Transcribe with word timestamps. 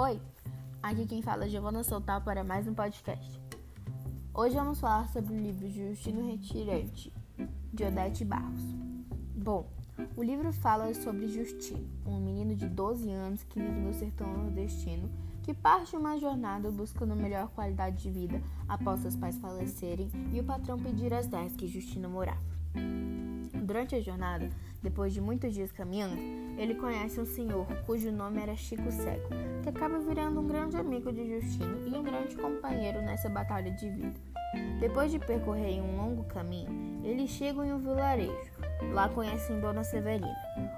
Oi, 0.00 0.20
aqui 0.80 1.04
quem 1.06 1.20
fala 1.20 1.46
é 1.46 1.48
Giovana 1.48 1.82
Soltal 1.82 2.20
para 2.20 2.44
mais 2.44 2.68
um 2.68 2.72
podcast. 2.72 3.36
Hoje 4.32 4.54
vamos 4.54 4.78
falar 4.78 5.08
sobre 5.08 5.34
o 5.34 5.36
livro 5.36 5.68
Justino 5.68 6.24
Retirante, 6.24 7.12
de 7.74 7.82
Odete 7.82 8.24
Barros. 8.24 8.62
Bom, 9.34 9.68
o 10.16 10.22
livro 10.22 10.52
fala 10.52 10.94
sobre 10.94 11.26
Justino, 11.26 11.84
um 12.06 12.20
menino 12.20 12.54
de 12.54 12.68
12 12.68 13.10
anos 13.10 13.42
que 13.42 13.58
vive 13.58 13.80
no 13.80 13.92
sertão 13.92 14.32
nordestino, 14.32 15.10
que 15.42 15.52
parte 15.52 15.96
uma 15.96 16.16
jornada 16.16 16.70
buscando 16.70 17.16
melhor 17.16 17.48
qualidade 17.48 18.00
de 18.00 18.08
vida 18.08 18.40
após 18.68 19.00
seus 19.00 19.16
pais 19.16 19.36
falecerem 19.38 20.12
e 20.32 20.38
o 20.38 20.44
patrão 20.44 20.78
pedir 20.78 21.12
as 21.12 21.26
terras 21.26 21.56
que 21.56 21.66
Justino 21.66 22.08
morava. 22.08 22.38
Durante 23.68 23.94
a 23.94 24.00
jornada, 24.00 24.48
depois 24.82 25.12
de 25.12 25.20
muitos 25.20 25.52
dias 25.52 25.70
caminhando, 25.70 26.16
ele 26.56 26.74
conhece 26.76 27.20
um 27.20 27.26
senhor 27.26 27.66
cujo 27.84 28.10
nome 28.10 28.40
era 28.40 28.56
Chico 28.56 28.90
Cego, 28.90 29.28
que 29.62 29.68
acaba 29.68 29.98
virando 29.98 30.40
um 30.40 30.46
grande 30.46 30.78
amigo 30.78 31.12
de 31.12 31.28
Justino 31.28 31.86
e 31.86 31.94
um 31.94 32.02
grande 32.02 32.34
companheiro 32.34 33.02
nessa 33.02 33.28
batalha 33.28 33.70
de 33.70 33.90
vida. 33.90 34.18
Depois 34.80 35.10
de 35.10 35.18
percorrer 35.18 35.82
um 35.82 35.98
longo 35.98 36.24
caminho, 36.24 37.04
eles 37.04 37.28
chegam 37.28 37.62
em 37.62 37.74
um 37.74 37.78
vilarejo. 37.78 38.50
Lá 38.94 39.06
conhecem 39.10 39.60
Dona 39.60 39.84
Severina, 39.84 40.34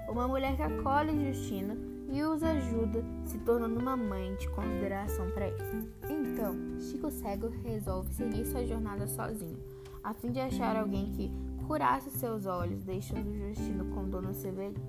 uma 0.09 0.27
mulher 0.27 0.57
que 0.57 0.63
acolhe 0.63 1.31
Justino 1.31 1.77
e 2.11 2.21
os 2.23 2.43
ajuda, 2.43 3.05
se 3.23 3.37
tornando 3.37 3.79
uma 3.79 3.95
mãe 3.95 4.35
de 4.35 4.49
consideração 4.49 5.31
para 5.31 5.47
ele. 5.47 5.93
Então, 6.09 6.57
Chico 6.77 7.09
Cego 7.09 7.47
resolve 7.63 8.13
seguir 8.13 8.45
sua 8.45 8.65
jornada 8.65 9.07
sozinho, 9.07 9.57
a 10.03 10.13
fim 10.13 10.29
de 10.29 10.41
achar 10.41 10.75
alguém 10.75 11.09
que 11.13 11.31
curasse 11.61 12.09
seus 12.11 12.45
olhos, 12.45 12.83
deixando 12.83 13.33
Justino 13.33 13.85
com 13.93 14.09
Dona 14.09 14.33
Severina. 14.33 14.79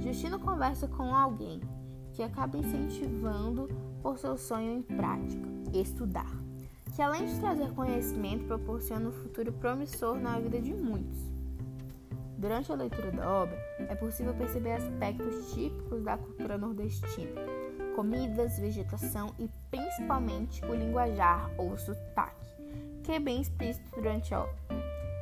Justino 0.00 0.38
conversa 0.38 0.86
com 0.88 1.14
alguém 1.14 1.60
que 2.12 2.22
acaba 2.22 2.56
incentivando 2.56 3.68
por 4.02 4.18
seu 4.18 4.36
sonho 4.36 4.70
em 4.70 4.82
prática, 4.82 5.48
estudar, 5.72 6.30
que 6.94 7.02
além 7.02 7.26
de 7.26 7.38
trazer 7.40 7.72
conhecimento, 7.72 8.44
proporciona 8.46 9.08
um 9.08 9.12
futuro 9.12 9.52
promissor 9.52 10.16
na 10.16 10.38
vida 10.38 10.60
de 10.60 10.72
muitos. 10.72 11.18
Durante 12.38 12.70
a 12.70 12.74
leitura 12.74 13.10
da 13.10 13.28
obra, 13.28 13.58
é 13.78 13.94
possível 13.94 14.34
perceber 14.34 14.72
aspectos 14.72 15.52
típicos 15.54 16.02
da 16.02 16.16
cultura 16.18 16.58
nordestina, 16.58 17.40
comidas, 17.96 18.58
vegetação 18.58 19.34
e 19.38 19.48
principalmente 19.70 20.64
o 20.66 20.74
linguajar 20.74 21.50
ou 21.56 21.76
sotaque, 21.78 22.44
que 23.02 23.12
é 23.12 23.18
bem 23.18 23.40
explícito 23.40 23.90
durante 23.94 24.34
a 24.34 24.40
obra. 24.40 24.63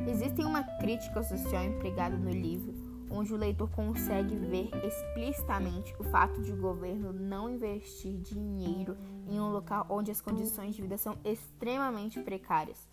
Existe 0.09 0.43
uma 0.43 0.63
crítica 0.63 1.23
social 1.23 1.65
empregada 1.65 2.17
no 2.17 2.31
livro, 2.31 2.75
onde 3.11 3.33
o 3.33 3.37
leitor 3.37 3.71
consegue 3.71 4.35
ver 4.37 4.71
explicitamente 4.85 5.95
o 5.99 6.05
fato 6.05 6.41
de 6.43 6.53
o 6.53 6.57
governo 6.57 7.13
não 7.13 7.49
investir 7.49 8.19
dinheiro 8.19 8.97
em 9.29 9.39
um 9.39 9.51
local 9.51 9.87
onde 9.89 10.11
as 10.11 10.21
condições 10.21 10.75
de 10.75 10.83
vida 10.83 10.97
são 10.97 11.17
extremamente 11.25 12.21
precárias, 12.21 12.89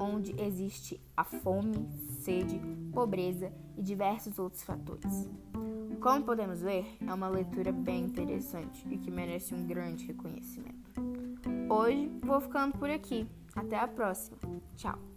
onde 0.00 0.34
existe 0.40 1.00
a 1.16 1.24
fome, 1.24 1.88
sede, 2.20 2.60
pobreza 2.92 3.52
e 3.76 3.82
diversos 3.82 4.38
outros 4.38 4.62
fatores. 4.62 5.28
Como 6.00 6.24
podemos 6.24 6.62
ver, 6.62 6.86
é 7.06 7.12
uma 7.12 7.28
leitura 7.28 7.72
bem 7.72 8.04
interessante 8.04 8.86
e 8.88 8.96
que 8.96 9.10
merece 9.10 9.54
um 9.54 9.66
grande 9.66 10.06
reconhecimento. 10.06 10.92
Hoje 11.68 12.10
vou 12.22 12.40
ficando 12.40 12.78
por 12.78 12.88
aqui. 12.88 13.26
Até 13.54 13.76
a 13.76 13.88
próxima. 13.88 14.38
Tchau. 14.76 15.15